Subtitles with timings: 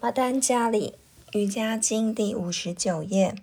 [0.00, 0.94] 巴丹加里
[1.32, 3.34] 瑜伽经第五十九页，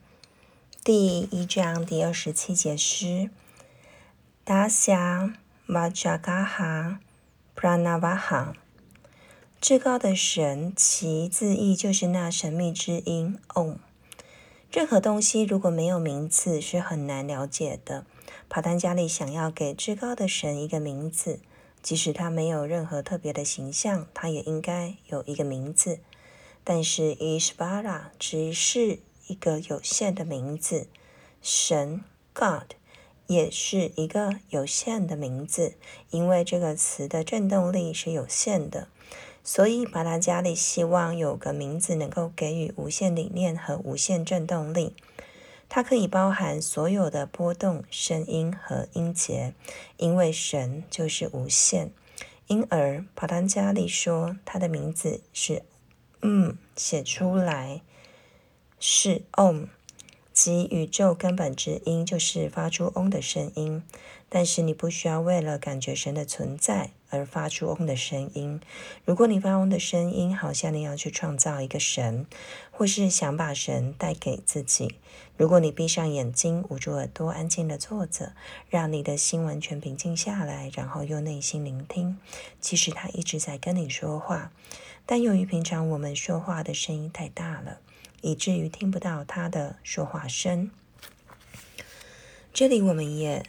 [0.85, 3.29] 第一章第二十七节诗：
[4.45, 5.33] 达夏
[5.65, 7.01] 玛扎嘎哈
[7.53, 8.53] 普拉纳瓦哈。
[9.59, 13.37] 至高的神，其字义就是那神秘之音。
[13.55, 13.77] 嗡。
[14.71, 18.05] 任何东西如果没有名字，是很难了解的。
[18.47, 21.41] 帕丹加里想要给至高的神一个名字，
[21.81, 25.99] 即使他没有任何特别的形象，他也应该有一个名字。
[26.67, 28.97] 但是伊什巴拉只是
[29.27, 30.87] 一个有限的名字，
[31.39, 32.71] 神 God
[33.27, 35.75] 也是一个有限的名字，
[36.09, 38.87] 因为这个词的振动力是有限的，
[39.43, 44.95] 所以巴拉加里希望有个名字能够给予无限理念和无限振动力，
[45.69, 49.53] 它可以包含所有的波动、声音和音节，
[49.97, 51.91] 因为神就是无限，
[52.47, 55.61] 因而帕拉加里说他的名字是。
[56.27, 57.81] 嗯，写出来
[58.79, 59.67] 是 Om，
[60.33, 63.83] 即宇宙根本之音，就是发出 Om 的声音。
[64.27, 68.59] 但是你不需要为了感觉神的存在而发出嗡的声音。
[69.05, 72.25] 如果你发嗡的声音，好像你要去创造一个神，
[72.71, 74.95] 或是想把神带给自己。
[75.37, 78.33] 如果你闭上眼睛，捂住耳朵，安静的坐着，
[78.69, 82.17] 让你的心完全平静下来，然后用内心聆听，
[82.61, 84.51] 其实他一直在跟你说话。
[85.05, 87.79] 但由于平常我们说话的声音太大了，
[88.21, 90.71] 以至于听不到他的说话声。
[92.53, 93.45] 这里我们也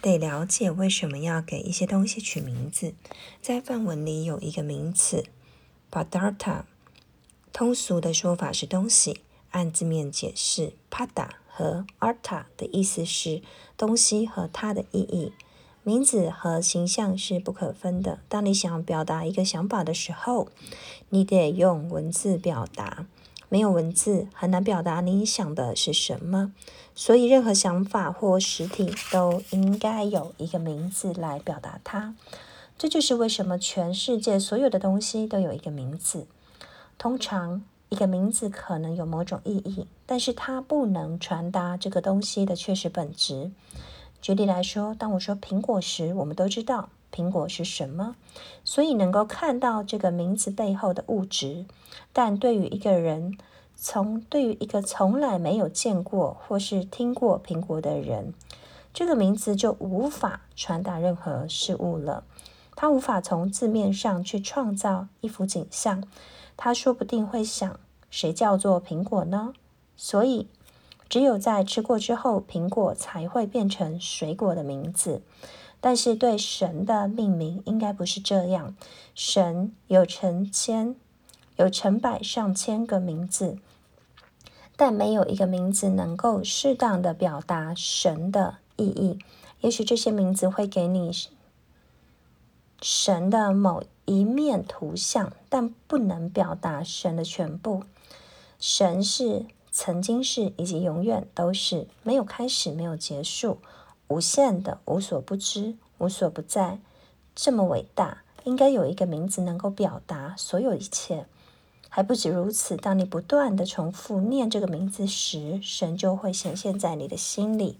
[0.00, 2.94] 得了解为什么要给一些东西取名字。
[3.42, 5.24] 在范文里有一个名词
[5.90, 6.62] “padarta”，
[7.52, 9.20] 通俗的说法是东西。
[9.50, 13.42] 按字面解释，“pada” 和 “arta” 的意思是
[13.76, 15.32] 东西和它的意义。
[15.82, 18.20] 名字和形象是不可分的。
[18.28, 20.48] 当你想表达一个想法的时候，
[21.08, 23.06] 你得用文字表达。
[23.50, 26.54] 没有文字，很难表达你想的是什么。
[26.94, 32.14] 所以，任何想法或实体都应该有一个名字来表达它。
[32.78, 36.26] 这就是为什么全世界所有的东西都有一个名字。
[36.96, 43.50] 通常，一个名字可能有某种意义，但是它不能传达这个东西的确实本质。
[44.22, 48.16] 举例来说，当我说苹果时，我们都知道苹果是什么，
[48.64, 51.66] 所以能够看到这个名字背后的物质。
[52.12, 53.36] 但对于一个人，
[53.76, 58.34] 从对于一个从来没有见过或是听过苹果的人，
[58.92, 62.24] 这个名字就无法传达任何事物了。
[62.76, 66.02] 他无法从字面上去创造一幅景象。
[66.56, 67.78] 他说不定会想：
[68.10, 69.52] 谁叫做苹果呢？
[69.96, 70.46] 所以。
[71.08, 75.22] 只有在吃过之后，苹果才会变成水果的名字。
[75.80, 78.76] 但是对神的命名应该不是这样。
[79.14, 80.94] 神有成千、
[81.56, 83.58] 有成百上千个名字，
[84.76, 89.18] 但没有一个名字能够适当的表达神的意义。
[89.60, 91.10] 也许这些名字会给你
[92.80, 97.84] 神的某一面图像，但不能表达神的全部。
[98.58, 99.46] 神是。
[99.72, 103.58] 曾经是，以及永远都是没有开始、没有结束、
[104.10, 106.80] 无限的、无所不知、无所不在，
[107.36, 111.26] 这么伟大，应该有一个名字能够表达所有一切。
[111.88, 117.78] 还不止如此，当你不断的重复念这个名字时，神就会显现在你的心里。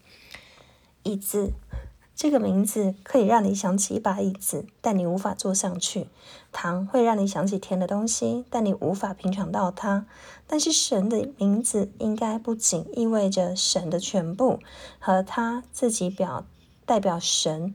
[1.03, 1.51] 一字。
[2.21, 6.05] 这个名字可以让你想起一把椅子，但你无法坐上去；
[6.53, 10.05] 糖会让你想起甜的东西，但你无法品尝到它。
[10.47, 14.59] 但是神的名字应该不仅意味着神的全部
[14.99, 16.45] 和他自己表
[16.85, 17.75] 代表神，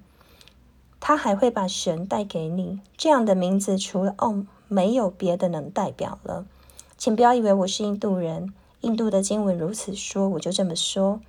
[1.00, 2.82] 他还会把神带给你。
[2.96, 6.46] 这样的名字除了 Om，没有别的能代表了。
[7.00, 11.20] 请不要以为我是印度人，印度的经文如此说，我就这么说。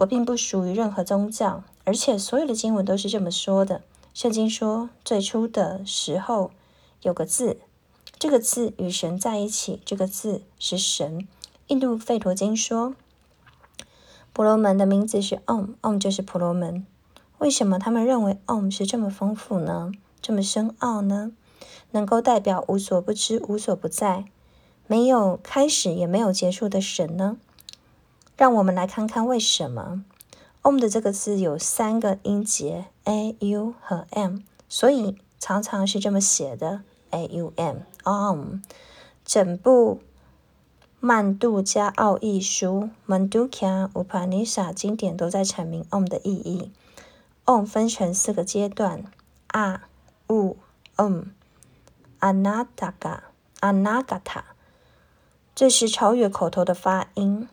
[0.00, 3.82] 我并不属于任何宗教，而且所有的经文都是这么说的。
[4.14, 6.52] 圣经说，最初的时候
[7.02, 7.58] 有个字，
[8.18, 11.28] 这个字与神在一起，这个字是神。
[11.66, 12.94] 印度吠陀经说，
[14.32, 16.86] 婆罗门的名字是 Om，Om 就是婆罗门。
[17.36, 19.92] 为什么他们认为 Om 是这么丰富呢？
[20.22, 21.32] 这么深奥呢？
[21.90, 24.24] 能够代表无所不知、无所不在、
[24.86, 27.36] 没有开始也没有结束的神呢？
[28.40, 30.02] 让我们来看看为什么
[30.62, 38.62] “om” 的这个字有三个音节 a、u 和 m，所以常常是这么写的 a、u、m，om。
[39.26, 40.00] 整部
[41.00, 46.72] 曼杜加奥义书 （Mandukya upanisha 经典都在阐明 “om” 的意义。
[47.44, 49.04] om 分成四个阶段
[49.48, 49.82] ：a、
[50.28, 50.56] u、
[50.96, 51.24] om、
[52.20, 53.18] anataka
[53.60, 54.44] Anagata，
[55.54, 57.46] 这是超越口头的发音。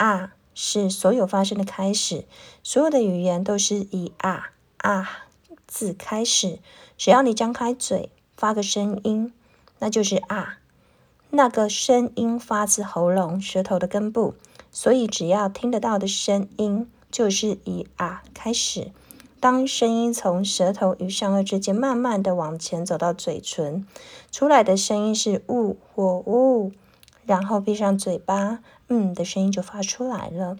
[0.00, 2.24] 啊是所有发声的开始，
[2.62, 5.26] 所有的语言都是以啊啊
[5.66, 6.58] 字开始。
[6.96, 9.30] 只要你张开嘴发个声音，
[9.78, 10.56] 那就是啊。
[11.28, 14.34] 那个声音发自喉咙、舌头的根部，
[14.72, 18.90] 所以只要听得到的声音，就是以啊开始。
[19.38, 23.86] 当声音从舌头与上颚之间慢慢的往前走到嘴唇，
[24.32, 26.72] 出来的声音是呜或呜，
[27.30, 30.56] 然后闭上嘴巴，嗯的声音就发出来了。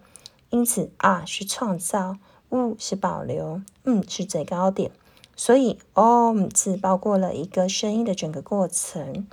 [0.50, 2.19] 因此啊是创造，
[2.50, 4.93] 呜是保留，嗯是最高点。
[5.34, 9.26] 所以 om 字包括了一个声音的整个过程，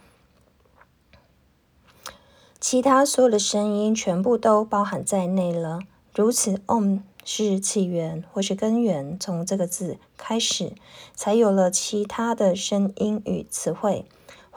[2.60, 5.82] 其他所有的声音全部都包含在内了。
[6.16, 7.02] 如此，om。
[7.30, 10.72] 是起源或是根源，从这个字开始，
[11.14, 14.06] 才有了其他的声音与词汇。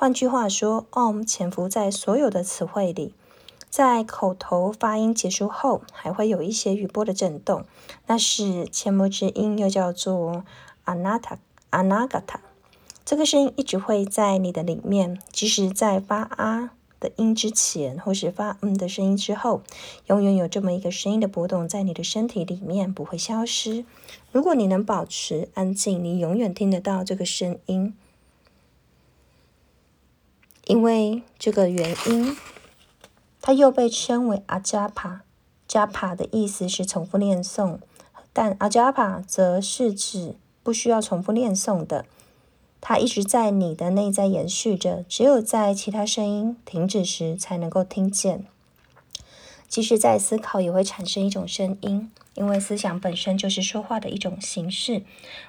[0.00, 3.12] 换句话说，om 潜伏在所有的词汇里，
[3.68, 7.66] 在口头发音结束后，还会有一些语波的震动，
[8.06, 10.42] 那是前模之音，又叫做
[10.86, 11.36] anata
[11.70, 12.38] anagata。
[13.04, 16.70] 这个声音一直会在你的里面，即使在发啊。
[16.98, 19.60] 的音之前，或是发嗯的声音之后，
[20.06, 23.84] 永远有这么一个声音的波动在你的身体里面，不会消失。
[24.32, 27.94] 如果你能保持安静，你永远听得到这个声音。
[30.70, 32.36] 因为这个原因，
[33.42, 35.22] 它又被称为阿加帕。
[35.66, 37.78] 加帕的意思是重复念诵，
[38.32, 42.06] 但阿加帕则是指不需要重复念诵的。
[42.80, 48.46] 它一直在你的内在延续着，只有在其他声音停止时才能够听见。
[49.70, 52.10] 即使在思考，也会产生一种声音。
[52.34, 55.02] 因为思想本身就是说话的一种形式，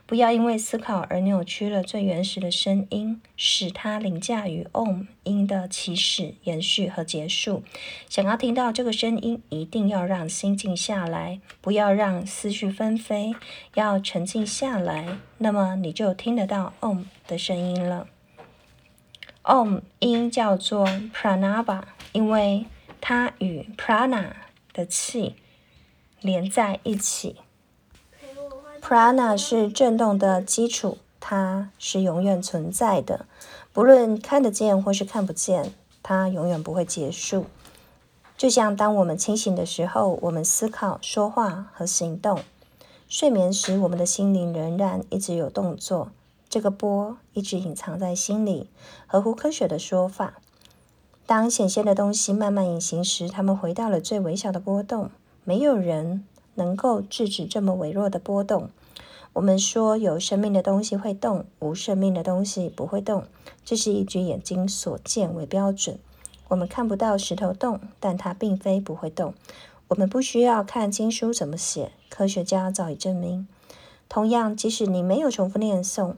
[0.06, 7.63] 不要因为思考而扭曲了最原始的声音，使它凌驾于 om 音的起始、延续和结束。
[8.09, 13.35] 想要听到这个声音，一定要让心静下来，不要让思绪纷飞，
[13.75, 18.07] 要沉静下来，那么你就听得到 om 的声音了。
[19.44, 22.65] om 音叫做 pranava，因为
[23.01, 24.31] 它与 prana
[24.71, 25.36] 的气。
[26.24, 27.38] 连在一起
[28.80, 33.25] ，prana 是振动的基础，它是永远存在的，
[33.74, 37.48] 不论看得见或是看不见，它永远不会结束。
[38.38, 42.38] 就像当我们清醒的时候，我们思考、说话和行动；
[43.09, 46.12] 睡眠时，我们的心灵仍然一直有动作，
[46.48, 48.69] 这个波一直隐藏在心里。
[49.07, 50.36] 合乎科学的说法，
[51.31, 55.09] 当显现的东西慢慢隐形时，它们回到了最微小的波动。
[55.45, 56.25] 没有人
[56.55, 58.69] 能够制止这么微弱的波动。
[59.31, 63.23] 我们说有生命的东西会动，无生命的东西不会动，
[63.63, 65.97] 这是以举眼睛所见为标准。
[66.49, 69.33] 我们看不到石头动，但它并非不会动。
[69.87, 73.47] 我们不需要看经书怎么写，科学家早已证明。
[74.09, 76.15] 同样，即使你没有重复念诵，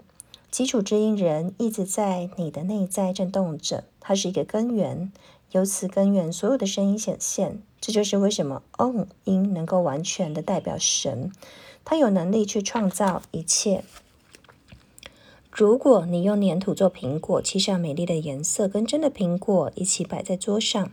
[0.53, 5.11] 基础之音人一直在你的内在震动着，它是一个根源，
[5.49, 7.59] 由此根源所有的声音显现。
[7.81, 11.31] 这就是为什么 “om” 音能够完全的代表神，
[11.83, 13.83] 它有能力去创造一切。
[15.49, 20.91] 如果你用粘土做苹果，漆上美丽的颜色，跟真的苹果一起摆在桌上，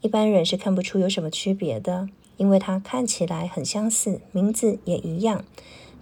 [0.00, 5.44] 一般人是看不出有什么区别的，因为它看起来很相似，名字也一样。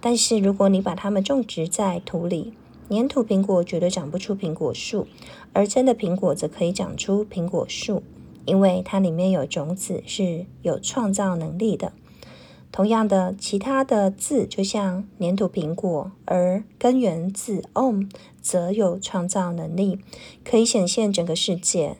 [0.01, 2.53] 但是如果你把它们种植在土里，
[2.89, 5.07] 粘土苹果绝对长不出苹果树，
[5.53, 8.03] 而真的苹果则可以长出苹果树。
[8.45, 11.93] 因为它里面有种子，是有创造能力的。
[12.71, 18.07] 同样的，其他的字就像粘土苹果，而根源字 om
[18.41, 19.97] 则有创造能力，
[20.43, 21.97] 可以显现整个世界。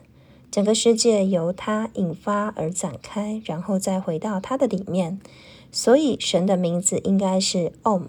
[0.50, 5.18] 整个世界由它引发而展开，然后再回到它的里面。
[5.72, 8.04] 所以神的名字应该是 om。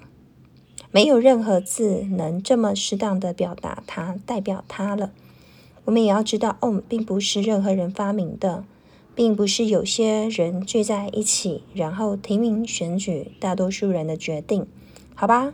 [0.91, 5.11] 没有任何字能这么适当的表达它，代表它了。
[5.85, 8.63] 我们也要知道，om 并不是任何人发明的，
[9.15, 14.65] 并不是有些人聚在一起，然后提名选举大多数人的决定，
[15.15, 15.53] 好吧？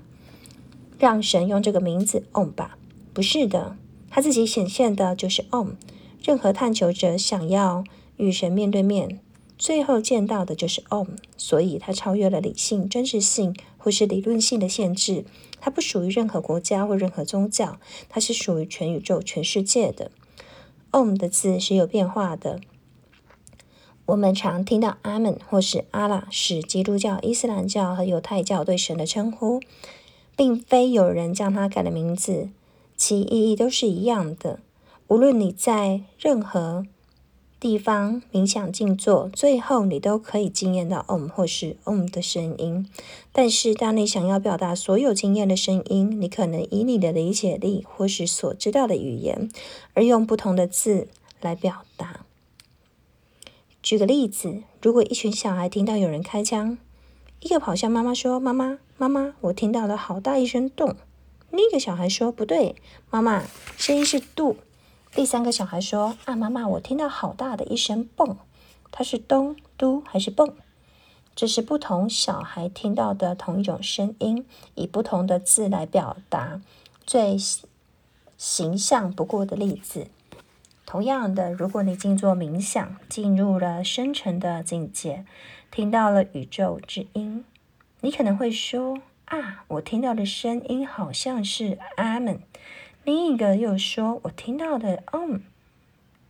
[1.00, 2.78] 让神用这个名字 om 吧，
[3.14, 3.76] 不是的，
[4.10, 5.72] 他自己显现的就是 om。
[6.24, 7.84] 任何探求者想要
[8.16, 9.20] 与神面对面，
[9.58, 15.26] 最后见到的就是 om，所以它超越了理性、真实性或是理论性的限制。
[15.60, 20.12] 它不属于任何国家或任何宗教，它是属于全宇宙、全世界的。
[20.92, 22.60] om 的字是有变化的。
[24.06, 29.62] 我们常听到阿门或是阿拉，是基督教、伊斯兰教和犹太教对神的称呼，
[30.36, 32.50] 并非有人将它改了名字，
[32.98, 34.60] 其意义都是一样的。
[35.08, 36.86] 无论你在任何
[37.64, 42.90] 地方冥想静坐，最后你都可以经验到 Om 或是 Om 的声音。
[43.32, 49.50] 但是，当你想要表达所有经验的声音，你可能以你的理解力或是所知道的语言，
[49.94, 51.08] 而用不同的字
[51.40, 52.26] 来表达。
[53.82, 56.78] 举个例子，如果一群小孩听到有人开枪，
[57.40, 60.98] 一个跑向妈妈说：“妈妈，妈妈，我听到了好大一声咚。”
[61.50, 62.76] 另一个小孩说：“不对，
[63.10, 63.46] 妈妈，
[63.78, 64.58] 声音是度。”
[65.16, 68.36] 第三个小孩说：“啊，妈妈，我听到好大的一声蹦，
[68.90, 70.56] 它是咚嘟还是蹦？”
[71.36, 76.62] 这是不同小孩听到的同一种声音，以不同的字来表达，
[77.06, 77.38] 最
[78.38, 80.08] 形象不过的例子。
[80.86, 85.26] 同样的，如果你静坐冥想，进入了深沉的境界，
[85.70, 87.46] 听到了宇宙之音，
[88.02, 92.42] 你可能会说：“啊，我听到的声音好像是阿门。”
[93.04, 95.44] 另一个又说：“我听到的，嗯。”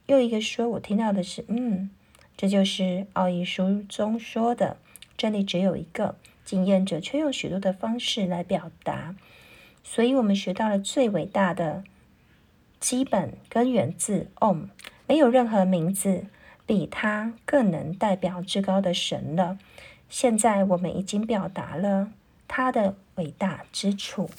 [0.07, 1.89] 又一个说：“我听到的是，嗯。”
[2.35, 4.77] 这就是奥义书中说的，
[5.15, 9.15] 真理只有一个，经验者却用许多的方式来表达。
[9.83, 11.83] 所以，我们学到了最伟大的
[12.79, 14.69] 基本根源字 “om”，
[15.07, 16.25] 没有任何名字
[16.65, 19.59] 比它更能代表至高的神了。
[20.09, 22.11] 现在，我们已经表达了
[22.47, 24.29] 它的伟大之处。